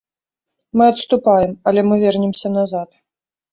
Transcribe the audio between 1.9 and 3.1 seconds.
мы вернемся назад.